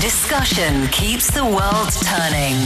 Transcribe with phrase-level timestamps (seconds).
[0.00, 2.56] Discussion keeps the world turning.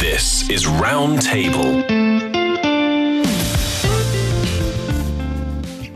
[0.00, 2.31] This is Roundtable.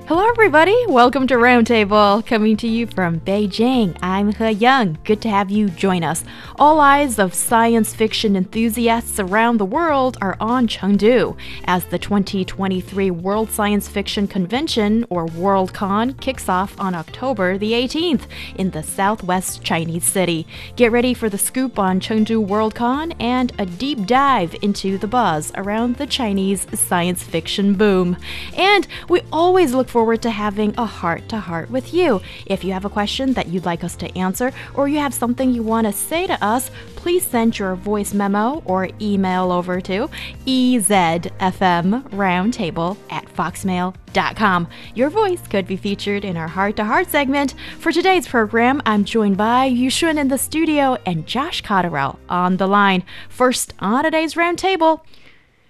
[0.08, 0.76] Hello, everybody.
[0.86, 3.98] Welcome to Roundtable, coming to you from Beijing.
[4.00, 4.98] I'm He Yang.
[5.02, 6.22] Good to have you join us.
[6.60, 13.10] All eyes of science fiction enthusiasts around the world are on Chengdu as the 2023
[13.10, 19.64] World Science Fiction Convention, or Worldcon, kicks off on October the 18th in the southwest
[19.64, 20.46] Chinese city.
[20.76, 25.50] Get ready for the scoop on Chengdu Worldcon and a deep dive into the buzz
[25.56, 28.16] around the Chinese science fiction boom.
[28.56, 32.20] And we always look forward to having a heart to heart with you.
[32.44, 35.50] If you have a question that you'd like us to answer, or you have something
[35.50, 40.10] you want to say to us, please send your voice memo or email over to
[40.46, 44.68] ezfmroundtable at foxmail.com.
[44.94, 47.54] Your voice could be featured in our heart to heart segment.
[47.78, 52.66] For today's program, I'm joined by Yushun in the studio and Josh Cotterill on the
[52.66, 53.02] line.
[53.30, 55.00] First on today's roundtable.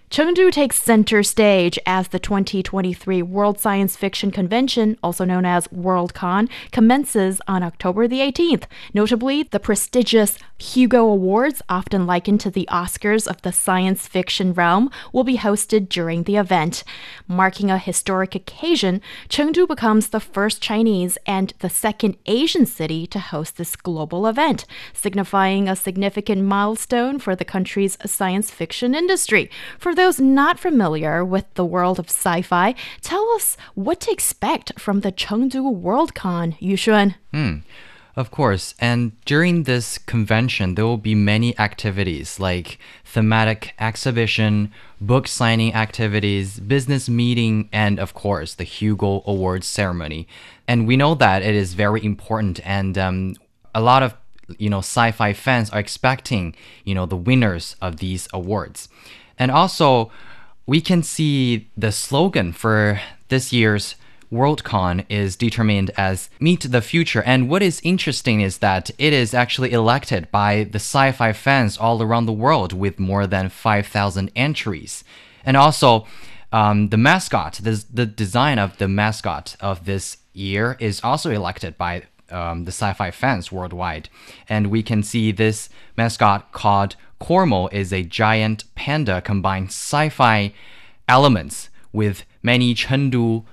[0.09, 6.49] Chengdu takes center stage as the 2023 World Science Fiction Convention, also known as Worldcon,
[6.71, 8.65] commences on October the 18th.
[8.95, 14.91] Notably, the prestigious Hugo Awards, often likened to the Oscars of the science fiction realm,
[15.13, 16.85] will be hosted during the event.
[17.27, 23.19] Marking a historic occasion, Chengdu becomes the first Chinese and the second Asian city to
[23.19, 29.51] host this global event, signifying a significant milestone for the country's science fiction industry.
[29.79, 34.79] For those not familiar with the world of sci fi, tell us what to expect
[34.79, 37.15] from the Chengdu Worldcon, Yushun.
[37.33, 37.59] Hmm.
[38.17, 45.29] Of course, and during this convention, there will be many activities like thematic exhibition, book
[45.29, 50.27] signing activities, business meeting, and of course, the Hugo Awards ceremony.
[50.67, 53.37] And we know that it is very important, and um,
[53.75, 54.15] a lot of
[54.57, 58.89] you know sci-fi fans are expecting you know the winners of these awards.
[59.39, 60.11] And also,
[60.67, 63.97] we can see the slogan for this year's
[64.33, 67.23] Worldcon is determined as Meet the Future.
[67.23, 71.77] And what is interesting is that it is actually elected by the sci fi fans
[71.79, 75.05] all around the world with more than 5,000 entries.
[75.45, 76.07] And also,
[76.53, 81.79] um, the mascot, the, the design of the mascot of this year is also elected
[81.79, 84.09] by um, the sci fi fans worldwide.
[84.49, 90.53] And we can see this mascot called Cormo is a giant panda combined sci-fi
[91.09, 93.45] elements with many Chengdu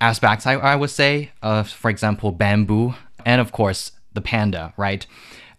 [0.00, 1.30] aspects, I, I would say.
[1.42, 5.06] Uh, for example, bamboo, and of course, the panda, right?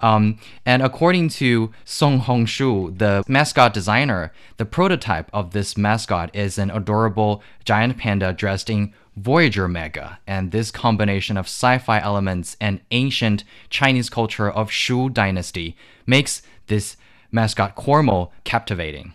[0.01, 6.57] Um, and according to Song Hongshu, the mascot designer, the prototype of this mascot is
[6.57, 10.19] an adorable giant panda dressed in Voyager Mega.
[10.25, 15.75] And this combination of sci fi elements and ancient Chinese culture of Shu Dynasty
[16.05, 16.97] makes this
[17.31, 19.13] mascot Cormo captivating.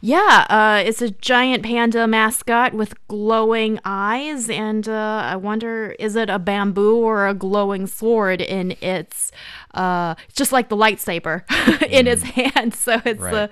[0.00, 6.14] Yeah, uh, it's a giant panda mascot with glowing eyes, and uh, I wonder is
[6.14, 9.32] it a bamboo or a glowing sword in its,
[9.74, 11.42] uh, just like the lightsaber
[11.90, 12.12] in mm.
[12.12, 12.74] its hand.
[12.88, 13.34] So it's right.
[13.34, 13.50] a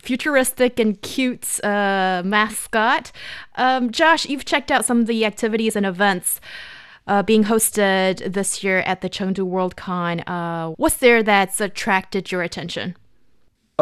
[0.00, 3.12] futuristic and cute uh, mascot.
[3.56, 6.40] Um, Josh, you've checked out some of the activities and events.
[7.06, 10.22] Uh, being hosted this year at the Chengdu Worldcon.
[10.28, 12.94] Uh, what's there that's attracted your attention?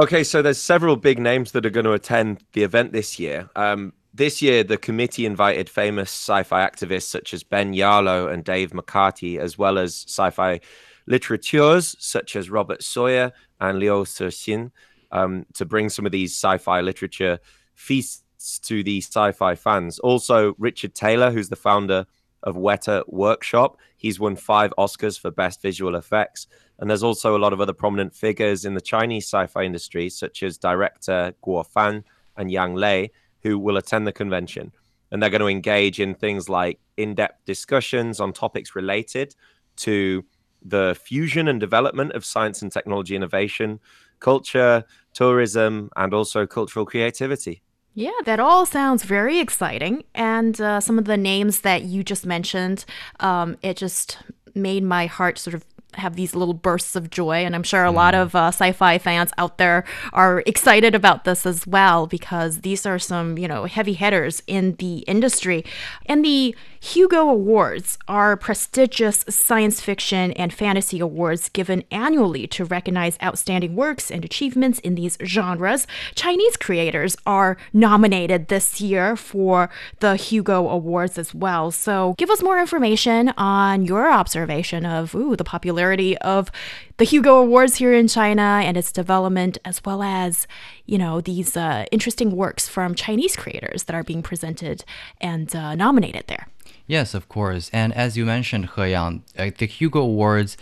[0.01, 3.51] Okay, so there's several big names that are going to attend the event this year.
[3.57, 8.71] Um, this year, the committee invited famous sci-fi activists such as Ben Yalow and Dave
[8.71, 10.61] McCarty, as well as sci-fi
[11.09, 14.71] literateurs such as Robert Sawyer and Liu Cixin,
[15.11, 17.41] um, to bring some of these sci-fi literature
[17.75, 19.99] feasts to the sci-fi fans.
[19.99, 22.07] Also, Richard Taylor, who's the founder
[22.45, 26.47] of Weta Workshop, he's won five Oscars for best visual effects.
[26.79, 30.43] And there's also a lot of other prominent figures in the Chinese sci-fi industry, such
[30.43, 32.05] as director Guo Fan
[32.37, 33.11] and Yang Lei,
[33.43, 34.73] who will attend the convention.
[35.11, 39.35] And they're going to engage in things like in-depth discussions on topics related
[39.77, 40.25] to
[40.63, 43.81] the fusion and development of science and technology innovation,
[44.21, 47.63] culture, tourism, and also cultural creativity.
[47.95, 50.05] Yeah, that all sounds very exciting.
[50.15, 52.85] And uh, some of the names that you just mentioned,
[53.19, 54.19] um, it just
[54.55, 55.65] made my heart sort of
[55.95, 57.45] have these little bursts of joy.
[57.45, 58.23] And I'm sure a lot mm.
[58.23, 62.87] of uh, sci fi fans out there are excited about this as well because these
[62.87, 65.65] are some, you know, heavy hitters in the industry.
[66.07, 73.19] And the Hugo Awards are prestigious science fiction and fantasy awards given annually to recognize
[73.23, 75.87] outstanding works and achievements in these genres.
[76.15, 81.71] Chinese creators are nominated this year for the Hugo Awards as well.
[81.73, 86.51] So give us more information on your observation of ooh, the popularity popularity of
[86.99, 90.47] the Hugo Awards here in China and its development, as well as,
[90.87, 94.85] you know, these uh, interesting works from Chinese creators that are being presented
[95.21, 96.49] and uh, nominated there.
[96.87, 97.71] Yes, of course.
[97.73, 100.57] And as you mentioned, He Yang, uh, the Hugo Awards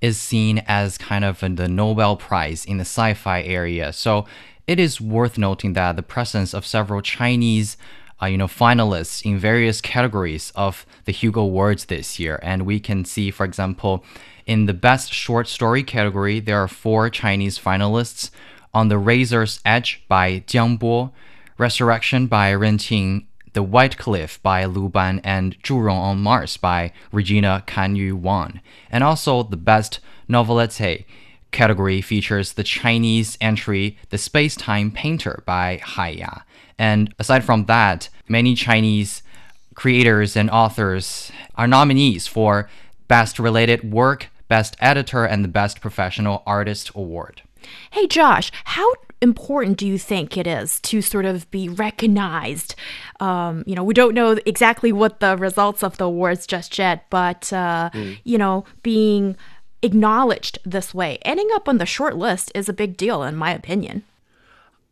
[0.00, 3.92] is seen as kind of the Nobel Prize in the sci fi area.
[3.92, 4.24] So
[4.66, 7.76] it is worth noting that the presence of several Chinese
[8.22, 12.38] uh, you know, finalists in various categories of the Hugo Awards this year.
[12.42, 14.04] And we can see, for example,
[14.46, 18.30] in the Best Short Story category, there are four Chinese finalists.
[18.74, 21.12] On the Razor's Edge by Jiang Bo,
[21.58, 26.92] Resurrection by Ren Qing, The White Cliff by Lu Ban, and Zhurong on Mars by
[27.12, 28.60] Regina Kanyu Wang.
[28.90, 31.04] And also the Best Novelette
[31.50, 36.38] category features the Chinese entry The Space Time Painter by Hai Ya.
[36.78, 39.22] And aside from that, many Chinese
[39.74, 42.68] creators and authors are nominees for
[43.12, 47.42] Best Related Work, Best Editor, and the Best Professional Artist Award.
[47.90, 52.74] Hey, Josh, how important do you think it is to sort of be recognized?
[53.20, 57.04] Um, you know, we don't know exactly what the results of the awards just yet,
[57.10, 58.18] but, uh, mm.
[58.24, 59.36] you know, being
[59.82, 63.52] acknowledged this way, ending up on the short list is a big deal, in my
[63.52, 64.04] opinion.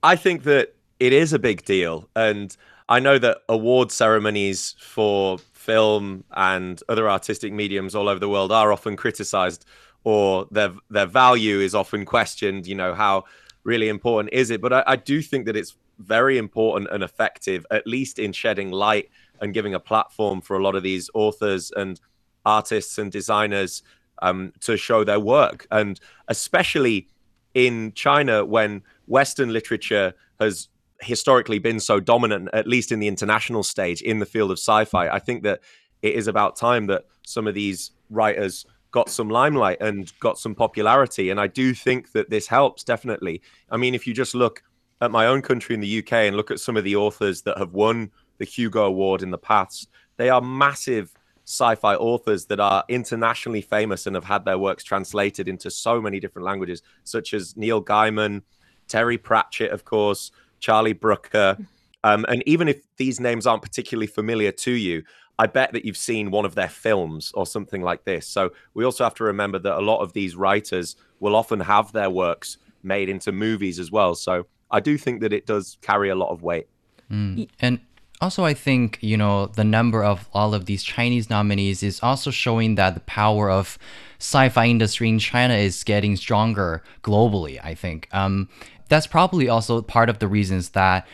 [0.02, 2.06] I think that it is a big deal.
[2.14, 2.54] And
[2.86, 8.50] I know that award ceremonies for film and other artistic mediums all over the world
[8.50, 9.66] are often criticized
[10.04, 12.66] or their their value is often questioned.
[12.66, 13.24] You know, how
[13.62, 14.62] really important is it?
[14.62, 18.70] But I, I do think that it's very important and effective, at least in shedding
[18.70, 19.10] light
[19.42, 22.00] and giving a platform for a lot of these authors and
[22.46, 23.82] artists and designers
[24.22, 25.66] um, to show their work.
[25.70, 27.06] And especially
[27.52, 30.69] in China, when Western literature has
[31.02, 34.84] historically been so dominant, at least in the international stage, in the field of sci
[34.84, 35.60] fi, I think that
[36.02, 40.54] it is about time that some of these writers got some limelight and got some
[40.54, 41.30] popularity.
[41.30, 43.40] And I do think that this helps definitely.
[43.70, 44.62] I mean, if you just look
[45.00, 47.58] at my own country in the UK and look at some of the authors that
[47.58, 51.14] have won the Hugo Award in the past, they are massive
[51.44, 56.20] sci-fi authors that are internationally famous and have had their works translated into so many
[56.20, 58.42] different languages, such as Neil Gaiman,
[58.86, 61.56] Terry Pratchett, of course, Charlie Brooker.
[62.04, 65.02] Um, and even if these names aren't particularly familiar to you,
[65.38, 68.26] I bet that you've seen one of their films or something like this.
[68.26, 71.92] So we also have to remember that a lot of these writers will often have
[71.92, 74.14] their works made into movies as well.
[74.14, 76.68] So I do think that it does carry a lot of weight.
[77.10, 77.48] Mm.
[77.60, 77.80] And
[78.20, 82.30] also, I think, you know, the number of all of these Chinese nominees is also
[82.30, 83.78] showing that the power of
[84.18, 88.08] sci-fi industry in China is getting stronger globally, I think.
[88.12, 88.50] Um,
[88.90, 91.06] that's probably also part of the reasons that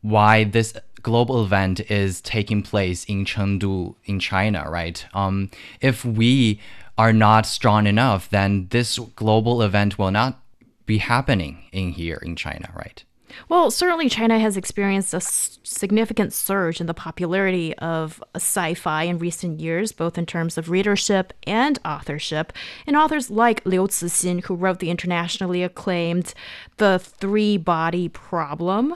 [0.00, 5.06] why this global event is taking place in Chengdu in China, right?
[5.14, 6.60] Um, if we
[6.96, 10.40] are not strong enough, then this global event will not
[10.86, 13.04] be happening in here in China, right?
[13.48, 19.18] Well, certainly China has experienced a significant surge in the popularity of sci fi in
[19.18, 22.52] recent years, both in terms of readership and authorship.
[22.86, 26.34] And authors like Liu Cixin, who wrote the internationally acclaimed
[26.76, 28.94] The Three Body Problem,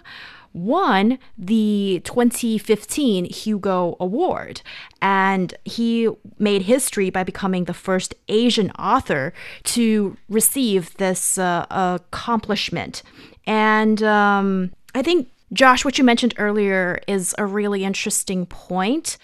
[0.52, 4.62] won the 2015 Hugo Award.
[5.00, 6.08] And he
[6.38, 9.32] made history by becoming the first Asian author
[9.64, 13.02] to receive this uh, accomplishment.
[13.46, 19.18] And um, I think, Josh, what you mentioned earlier is a really interesting point.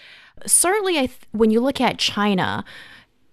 [0.45, 2.63] Certainly, th- when you look at China,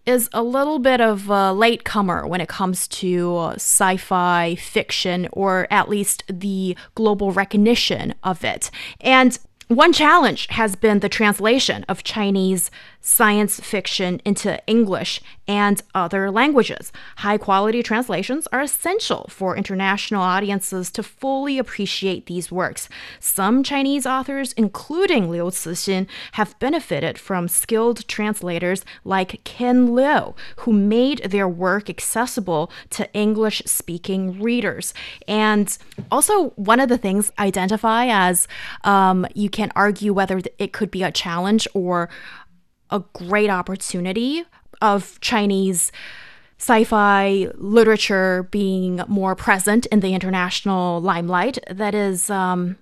[0.07, 5.67] is a little bit of a latecomer when it comes to sci fi fiction, or
[5.71, 8.71] at least the global recognition of it.
[9.01, 9.37] And
[9.69, 12.71] one challenge has been the translation of Chinese
[13.07, 16.91] science fiction into English and other languages.
[17.19, 22.89] High quality translations are essential for international audiences to fully appreciate these works.
[23.21, 30.73] Some Chinese authors, including Liu Cixin, have benefited from skilled translators like Ken Liu, who
[30.73, 34.93] made their work accessible to English speaking readers.
[35.29, 35.79] And
[36.11, 38.49] also, one of the things identify as
[38.83, 42.09] um, you can argue whether it could be a challenge or
[42.91, 44.45] a great opportunity
[44.81, 45.93] of Chinese
[46.59, 51.59] sci fi literature being more present in the international limelight.
[51.71, 52.77] That is, um,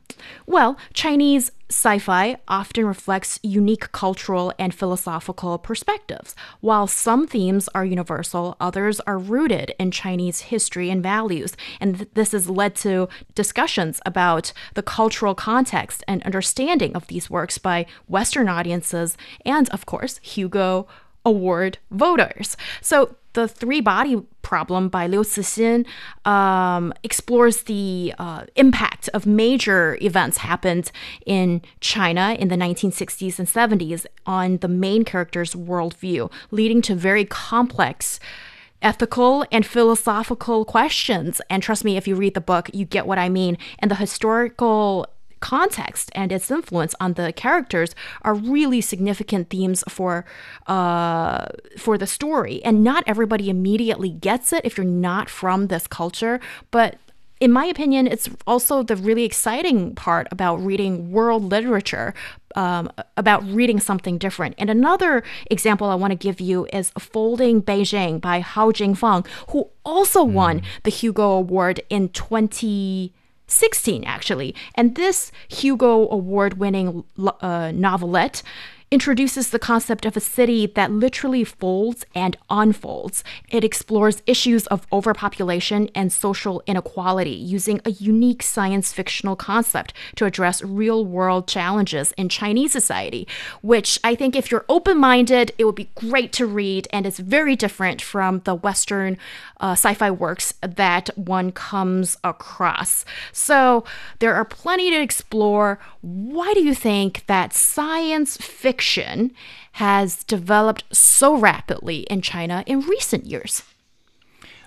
[0.46, 6.36] well, Chinese sci fi often reflects unique cultural and philosophical perspectives.
[6.60, 11.56] While some themes are universal, others are rooted in Chinese history and values.
[11.80, 17.28] And th- this has led to discussions about the cultural context and understanding of these
[17.28, 20.86] works by Western audiences and, of course, Hugo
[21.24, 22.56] Award voters.
[22.80, 25.86] So The Three Body Problem by Liu Cixin
[26.24, 30.92] um, explores the uh, impact of major events happened
[31.26, 37.24] in China in the 1960s and 70s on the main character's worldview, leading to very
[37.24, 38.20] complex
[38.82, 41.40] ethical and philosophical questions.
[41.50, 43.58] And trust me, if you read the book, you get what I mean.
[43.80, 45.08] And the historical
[45.44, 50.24] context and its influence on the characters are really significant themes for
[50.66, 51.44] uh,
[51.76, 52.64] for the story.
[52.64, 56.96] And not everybody immediately gets it if you're not from this culture, but
[57.40, 62.14] in my opinion, it's also the really exciting part about reading world literature,
[62.56, 64.54] um, about reading something different.
[64.56, 69.68] And another example I want to give you is Folding Beijing by Hao Jingfang, who
[69.84, 70.32] also mm.
[70.32, 73.12] won the Hugo Award in 20.
[73.46, 74.54] 16 actually.
[74.74, 77.04] And this hugo award winning
[77.40, 78.42] uh, novelette
[78.90, 83.24] introduces the concept of a city that literally folds and unfolds.
[83.48, 90.26] It explores issues of overpopulation and social inequality using a unique science fictional concept to
[90.26, 93.26] address real world challenges in Chinese society,
[93.62, 96.86] which I think if you're open minded, it would be great to read.
[96.92, 99.16] And it's very different from the Western
[99.60, 103.04] uh, sci fi works that one comes across.
[103.32, 103.84] So
[104.18, 105.78] there are plenty to explore.
[106.02, 108.73] Why do you think that science fiction?
[108.74, 109.32] Fiction
[109.72, 113.62] has developed so rapidly in China in recent years?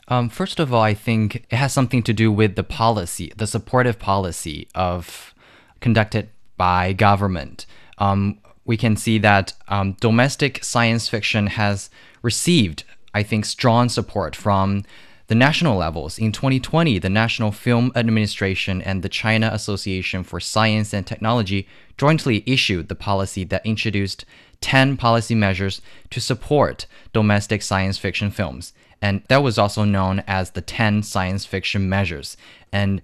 [0.07, 3.47] Um, first of all, I think it has something to do with the policy, the
[3.47, 5.33] supportive policy of
[5.81, 7.65] conducted by government.
[7.97, 11.89] Um, we can see that um, domestic science fiction has
[12.21, 14.83] received, I think, strong support from
[15.27, 16.17] the national levels.
[16.17, 21.67] In 2020, the National Film Administration and the China Association for Science and Technology
[21.97, 24.25] jointly issued the policy that introduced
[24.61, 28.73] 10 policy measures to support domestic science fiction films.
[29.01, 32.37] And that was also known as the 10 science fiction measures.
[32.71, 33.01] And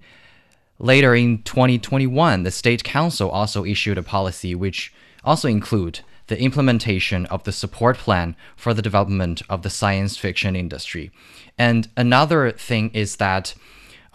[0.78, 4.92] later in 2021, the State Council also issued a policy which
[5.24, 10.56] also include the implementation of the support plan for the development of the science fiction
[10.56, 11.10] industry.
[11.58, 13.54] And another thing is that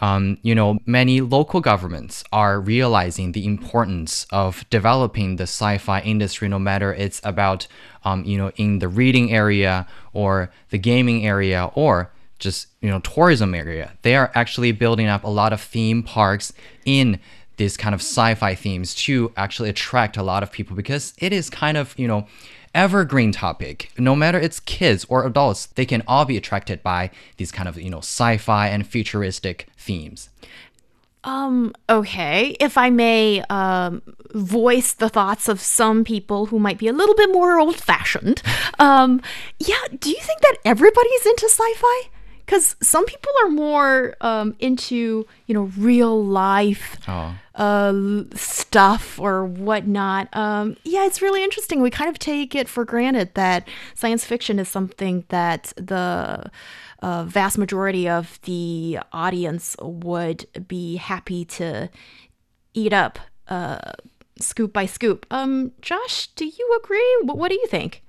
[0.02, 6.48] um, you know, many local governments are realizing the importance of developing the sci-fi industry,
[6.48, 7.66] no matter it's about,
[8.04, 12.98] um, you know, in the reading area or the gaming area or just you know
[13.00, 13.92] tourism area.
[14.02, 16.52] They are actually building up a lot of theme parks
[16.84, 17.20] in
[17.60, 21.50] these kind of sci-fi themes to actually attract a lot of people because it is
[21.50, 22.26] kind of you know
[22.74, 23.90] evergreen topic.
[23.98, 27.80] No matter it's kids or adults, they can all be attracted by these kind of,
[27.80, 30.30] you know, sci-fi and futuristic themes.
[31.24, 32.56] Um, okay.
[32.60, 34.02] If I may um,
[34.32, 38.42] voice the thoughts of some people who might be a little bit more old fashioned,
[38.78, 39.20] um,
[39.58, 42.08] yeah, do you think that everybody's into sci fi?
[42.50, 47.32] Because some people are more um, into you know real life oh.
[47.54, 50.28] uh, stuff or whatnot.
[50.32, 51.80] Um, yeah, it's really interesting.
[51.80, 56.50] We kind of take it for granted that science fiction is something that the
[57.02, 61.88] uh, vast majority of the audience would be happy to
[62.74, 63.92] eat up uh,
[64.40, 65.24] scoop by scoop.
[65.30, 67.18] Um, Josh, do you agree?
[67.22, 68.02] What, what do you think?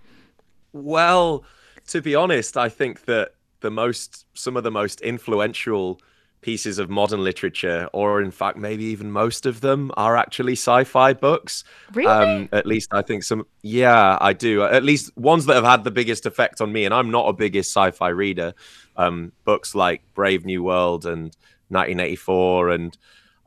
[0.74, 1.44] Well,
[1.90, 6.00] to be honest, I think that the most some of the most influential
[6.42, 11.14] pieces of modern literature, or in fact, maybe even most of them, are actually sci-fi
[11.14, 11.64] books.
[11.94, 12.12] Really?
[12.12, 13.46] Um, at least I think some.
[13.62, 14.64] Yeah, I do.
[14.64, 17.34] At least ones that have had the biggest effect on me, and I'm not a
[17.34, 18.54] biggest sci-fi reader.
[18.98, 21.36] Um, books like Brave New World and
[21.70, 22.98] 1984, and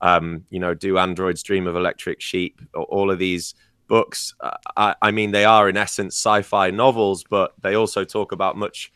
[0.01, 2.61] um, you know, Do Androids Dream of Electric Sheep?
[2.75, 3.55] All of these
[3.89, 4.35] books.
[4.41, 8.57] Uh, I, I mean, they are in essence sci-fi novels, but they also talk about
[8.57, 8.93] much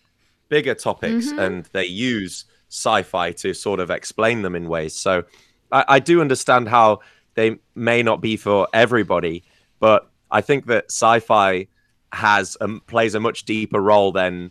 [0.48, 1.38] bigger topics mm-hmm.
[1.38, 4.94] and they use sci-fi to sort of explain them in ways.
[4.94, 5.24] So
[5.72, 7.00] I, I do understand how
[7.34, 9.44] they may not be for everybody,
[9.80, 11.68] but I think that sci-fi
[12.12, 14.50] has um, plays a much deeper role than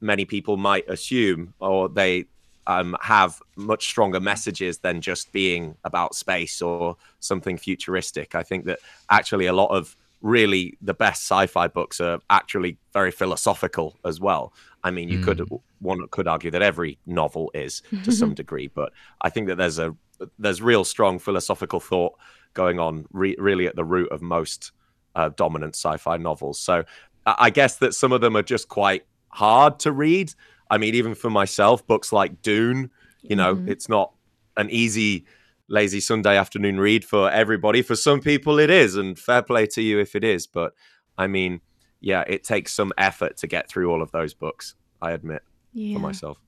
[0.00, 2.26] many people might assume, or they
[2.66, 8.34] um, have much stronger messages than just being about space or something futuristic.
[8.34, 8.78] I think that
[9.10, 14.52] actually a lot of really the best sci-fi books are actually very philosophical as well.
[14.82, 15.24] I mean, you mm.
[15.24, 15.48] could
[15.80, 19.78] one could argue that every novel is to some degree, but I think that there's
[19.78, 19.94] a
[20.38, 22.14] there's real strong philosophical thought
[22.54, 24.72] going on re- really at the root of most
[25.14, 26.60] uh, dominant sci-fi novels.
[26.60, 26.84] So
[27.26, 30.32] I guess that some of them are just quite hard to read.
[30.70, 32.90] I mean, even for myself, books like Dune,
[33.22, 33.68] you know, mm-hmm.
[33.68, 34.12] it's not
[34.56, 35.26] an easy
[35.68, 37.82] lazy Sunday afternoon read for everybody.
[37.82, 40.46] For some people, it is, and fair play to you if it is.
[40.46, 40.72] But
[41.16, 41.60] I mean,
[42.00, 44.74] yeah, it takes some effort to get through all of those books.
[45.02, 45.42] I admit.
[45.72, 45.94] Yeah.
[45.94, 46.38] for myself.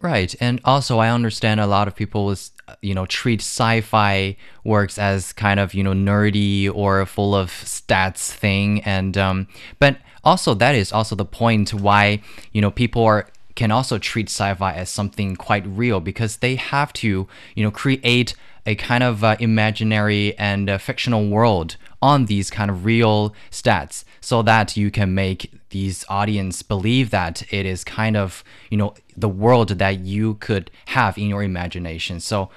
[0.00, 2.50] Right, and also I understand a lot of people is
[2.80, 8.32] you know treat sci-fi works as kind of you know nerdy or full of stats
[8.32, 9.46] thing, and um,
[9.78, 14.28] but also that is also the point why you know people are can also treat
[14.28, 18.34] sci-fi as something quite real because they have to you know create
[18.66, 24.04] a kind of uh, imaginary and uh, fictional world on these kind of real stats
[24.20, 28.94] so that you can make these audience believe that it is kind of you know
[29.16, 32.20] the world that you could have in your imagination.
[32.20, 32.50] So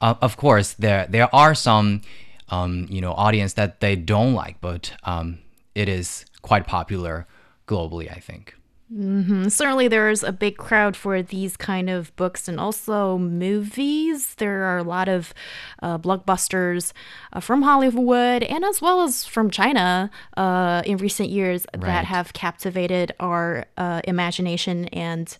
[0.00, 2.02] uh, of course there there are some
[2.50, 5.38] um, you know audience that they don't like but um,
[5.74, 7.26] it is quite popular
[7.66, 8.54] globally i think
[8.90, 14.34] Certainly, there's a big crowd for these kind of books and also movies.
[14.36, 15.34] There are a lot of
[15.82, 16.92] uh, blockbusters
[17.32, 21.82] uh, from Hollywood and as well as from China uh, in recent years Right.
[21.86, 25.36] that have captivated our uh, imagination and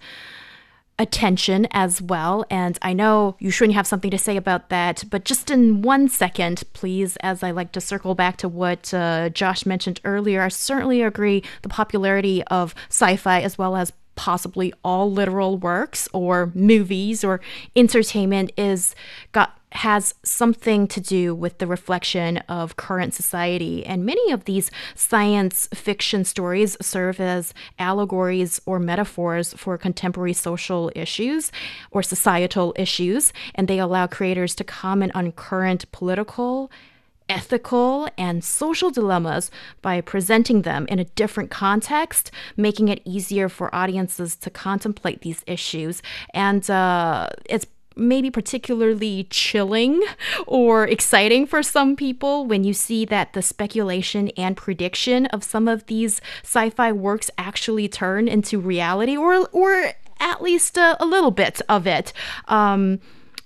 [0.98, 2.44] attention as well.
[2.50, 6.08] And I know you shouldn't have something to say about that, but just in one
[6.08, 10.48] second, please, as I like to circle back to what uh, Josh mentioned earlier, I
[10.48, 16.50] certainly agree the popularity of sci fi as well as possibly all literal works or
[16.52, 17.40] movies or
[17.76, 18.96] entertainment is
[19.30, 24.70] got has something to do with the reflection of current society and many of these
[24.94, 31.52] science fiction stories serve as allegories or metaphors for contemporary social issues
[31.90, 36.70] or societal issues and they allow creators to comment on current political
[37.28, 39.50] ethical and social dilemmas
[39.82, 45.44] by presenting them in a different context, making it easier for audiences to contemplate these
[45.46, 46.02] issues.
[46.32, 47.66] And uh, it's
[47.98, 50.02] maybe particularly chilling
[50.46, 55.68] or exciting for some people when you see that the speculation and prediction of some
[55.68, 61.30] of these sci-fi works actually turn into reality or or at least a, a little
[61.30, 62.12] bit of it.
[62.48, 63.00] Um,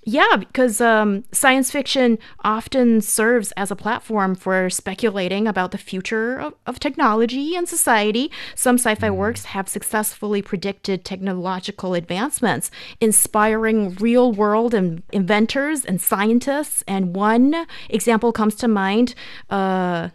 [0.05, 6.37] yeah, because um, science fiction often serves as a platform for speculating about the future
[6.37, 8.29] of, of technology and society.
[8.55, 16.01] Some sci fi works have successfully predicted technological advancements, inspiring real world in- inventors and
[16.01, 16.83] scientists.
[16.87, 19.15] And one example comes to mind
[19.49, 20.09] uh,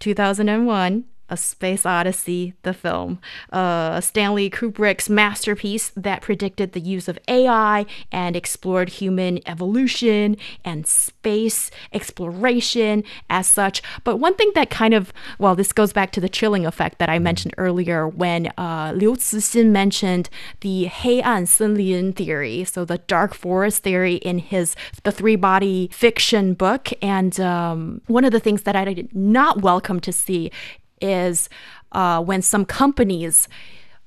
[0.00, 1.04] 2001.
[1.29, 3.17] A Space Odyssey, the film,
[3.51, 10.85] uh, Stanley Kubrick's masterpiece that predicted the use of AI and explored human evolution and
[10.85, 13.81] space exploration as such.
[14.03, 17.09] But one thing that kind of, well, this goes back to the chilling effect that
[17.09, 23.81] I mentioned earlier when uh, Liu Cixin mentioned the 黑暗森林 theory, so the dark forest
[23.81, 26.89] theory in his The Three Body fiction book.
[27.01, 30.51] And um, one of the things that I did not welcome to see
[31.00, 31.48] is
[31.92, 33.48] uh, when some companies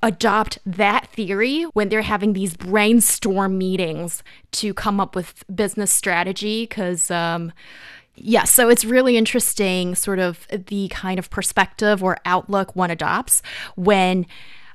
[0.03, 6.63] adopt that theory when they're having these brainstorm meetings to come up with business strategy
[6.63, 7.51] because um,
[8.15, 13.43] yeah so it's really interesting sort of the kind of perspective or outlook one adopts
[13.75, 14.25] when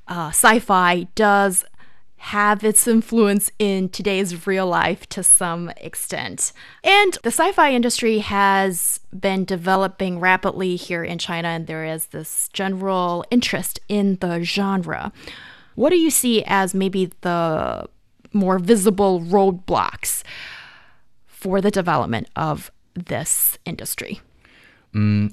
[0.06, 1.64] uh, sci-fi does
[2.18, 6.52] have its influence in today's real life to some extent.
[6.82, 12.06] And the sci fi industry has been developing rapidly here in China, and there is
[12.06, 15.12] this general interest in the genre.
[15.74, 17.86] What do you see as maybe the
[18.32, 20.22] more visible roadblocks
[21.26, 24.20] for the development of this industry?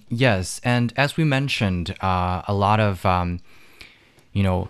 [0.10, 3.40] Yes, and as we mentioned, uh, a lot of um,
[4.34, 4.68] you know,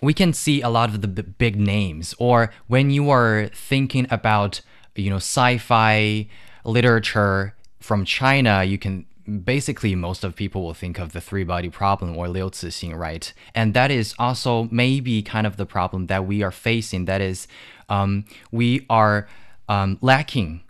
[0.00, 2.14] we can see a lot of the big names.
[2.18, 4.60] Or when you are thinking about
[4.94, 6.28] you know sci-fi
[6.64, 9.06] literature from China, you can
[9.44, 13.32] basically most of people will think of the three body problem or Liu Cixin, right?
[13.54, 17.06] And that is also maybe kind of the problem that we are facing.
[17.06, 17.48] That is,
[17.88, 19.28] um, we are
[19.68, 20.62] um, lacking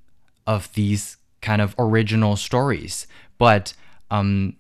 [0.47, 3.07] of these kind of original stories.
[3.39, 3.75] But
[4.11, 4.57] um,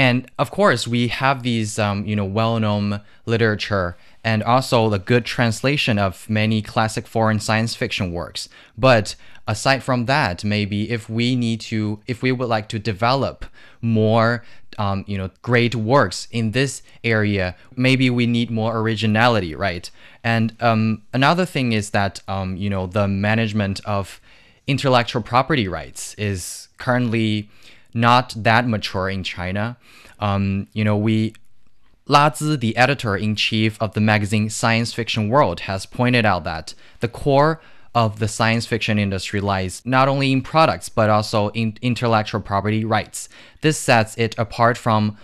[0.00, 5.26] and of course, we have these um, you know well-known literature and also the good
[5.26, 8.48] translation of many classic foreign science fiction works.
[8.78, 9.14] But
[9.46, 13.44] aside from that, maybe if we need to, if we would like to develop
[13.82, 14.42] more
[14.78, 19.90] um, you know great works in this area, maybe we need more originality, right?
[20.24, 24.18] And um, another thing is that um, you know the management of
[24.66, 27.50] intellectual property rights is currently
[27.94, 29.76] not that mature in China.
[30.18, 31.34] Um, you know, we
[32.06, 36.44] La Zi, the editor in chief of the magazine Science Fiction World, has pointed out
[36.44, 37.60] that the core
[37.94, 42.84] of the science fiction industry lies not only in products but also in intellectual property
[42.84, 43.28] rights.
[43.62, 45.16] This sets it apart from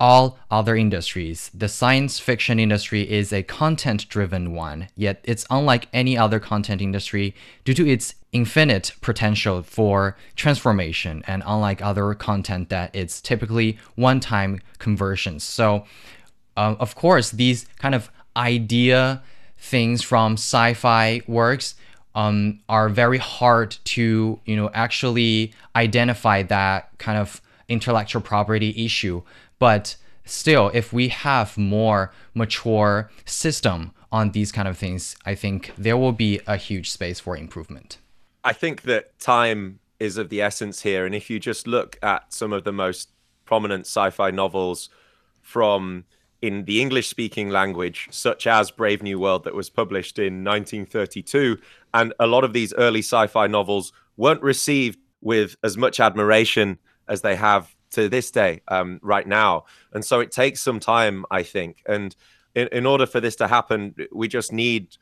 [0.00, 5.88] all other industries, the science fiction industry is a content driven one, yet it's unlike
[5.92, 12.68] any other content industry due to its infinite potential for transformation and unlike other content
[12.68, 15.44] that it's typically one time conversions.
[15.44, 15.84] So,
[16.56, 19.22] um, of course, these kind of idea
[19.58, 21.76] things from sci fi works.
[22.16, 29.22] Um, are very hard to you know actually identify that kind of intellectual property issue
[29.64, 29.96] but
[30.26, 35.96] still, if we have more mature system on these kind of things, I think there
[35.96, 37.96] will be a huge space for improvement.
[38.44, 41.06] I think that time is of the essence here.
[41.06, 43.08] And if you just look at some of the most
[43.46, 44.90] prominent sci fi novels
[45.40, 46.04] from
[46.42, 51.56] in the English speaking language, such as Brave New World, that was published in 1932,
[51.94, 56.78] and a lot of these early sci fi novels weren't received with as much admiration
[57.08, 59.64] as they have to this day um, right now.
[59.92, 61.82] And so it takes some time, I think.
[61.86, 62.14] And
[62.54, 64.96] in, in order for this to happen, we just need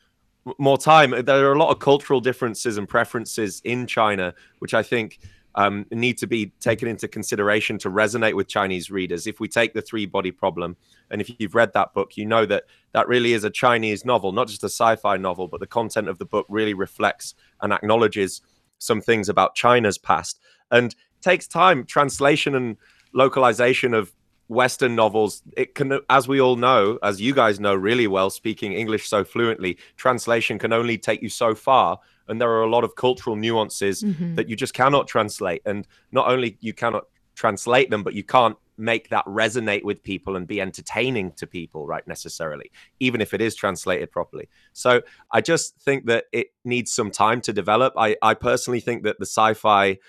[0.57, 1.11] more time.
[1.25, 5.19] There are a lot of cultural differences and preferences in China, which I think
[5.55, 9.27] um, need to be taken into consideration to resonate with Chinese readers.
[9.27, 10.75] If we take the three body problem,
[11.11, 14.31] and if you've read that book, you know that that really is a Chinese novel,
[14.31, 17.71] not just a sci fi novel, but the content of the book really reflects and
[17.71, 18.41] acknowledges
[18.79, 20.39] some things about China's past.
[20.71, 21.85] And takes time.
[21.85, 22.77] Translation and
[23.13, 24.13] localization of
[24.47, 28.73] Western novels, it can, as we all know, as you guys know really well, speaking
[28.73, 31.99] English so fluently, translation can only take you so far.
[32.27, 34.35] And there are a lot of cultural nuances mm-hmm.
[34.35, 35.61] that you just cannot translate.
[35.65, 37.05] And not only you cannot
[37.35, 41.85] translate them, but you can't make that resonate with people and be entertaining to people,
[41.85, 42.07] right?
[42.07, 44.49] Necessarily, even if it is translated properly.
[44.73, 47.93] So I just think that it needs some time to develop.
[47.97, 49.99] I, I personally think that the sci fi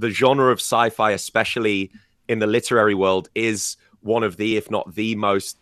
[0.00, 1.90] the genre of sci-fi, especially
[2.28, 5.58] in the literary world, is one of the, if not the most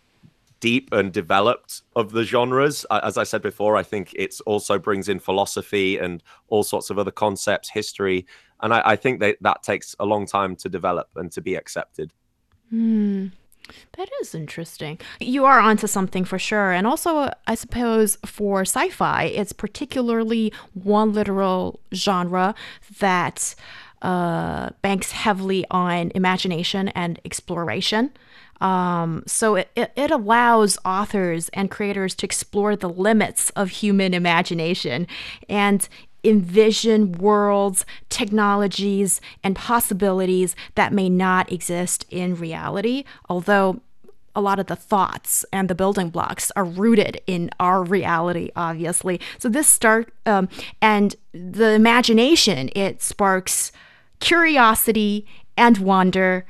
[0.59, 2.85] deep and developed of the genres.
[2.91, 6.99] As I said before, I think it also brings in philosophy and all sorts of
[6.99, 8.25] other concepts, history,
[8.61, 11.55] and I, I think that that takes a long time to develop and to be
[11.55, 12.13] accepted.
[12.69, 13.27] Hmm.
[13.97, 14.99] That is interesting.
[15.19, 16.71] You are onto something for sure.
[16.71, 22.55] And also, I suppose for sci fi, it's particularly one literal genre
[22.99, 23.53] that
[24.01, 28.11] uh, banks heavily on imagination and exploration.
[28.61, 35.07] Um, so it, it, allows authors and creators to explore the limits of human imagination
[35.47, 35.87] and
[36.25, 43.81] envision worlds, technologies, and possibilities that may not exist in reality, although
[44.35, 49.19] a lot of the thoughts and the building blocks are rooted in our reality obviously
[49.39, 50.47] so this start um,
[50.81, 53.71] and the imagination it sparks
[54.19, 55.25] curiosity
[55.57, 56.45] and wonder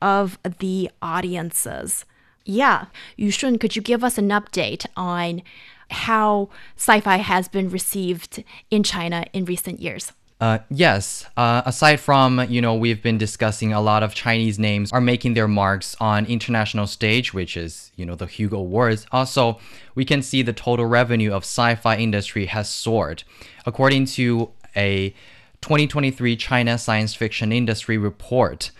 [0.00, 2.04] of the audiences.
[2.44, 2.86] Yeah,
[3.18, 5.42] Yushun, could you give us an update on
[5.90, 10.12] how sci-fi has been received in China in recent years?
[10.40, 11.24] Uh, yes.
[11.36, 15.34] Uh, aside from, you know, we've been discussing a lot of Chinese names are making
[15.34, 19.06] their marks on international stage, which is, you know, the Hugo Awards.
[19.12, 19.60] Also,
[19.94, 23.22] we can see the total revenue of sci-fi industry has soared.
[23.66, 25.14] According to a
[25.62, 28.72] 2023 China Science Fiction Industry Report,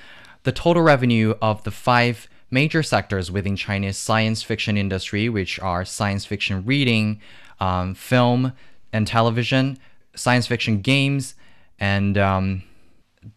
[0.43, 5.85] the total revenue of the five major sectors within China's science fiction industry, which are
[5.85, 7.21] science fiction reading,
[7.61, 8.53] um, film
[8.93, 9.79] and television,
[10.15, 11.35] science fiction games,
[11.79, 12.65] and um,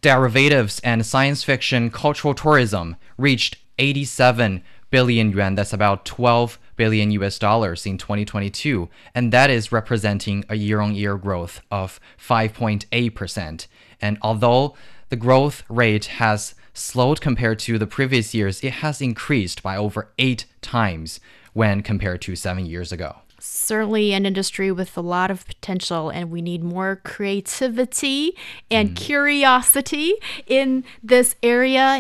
[0.01, 5.55] derivatives and science fiction cultural tourism, reached 87 billion yuan.
[5.55, 10.95] That's about 12 billion US dollars in 2022, and that is representing a year on
[10.95, 13.67] year growth of 5.8%.
[14.01, 14.75] And although
[15.09, 20.11] the growth rate has slowed compared to the previous years, it has increased by over
[20.17, 21.19] eight times
[21.53, 26.31] when compared to seven years ago certainly an industry with a lot of potential, and
[26.31, 28.35] we need more creativity
[28.71, 28.95] and mm.
[28.95, 30.13] curiosity
[30.47, 31.93] in this area.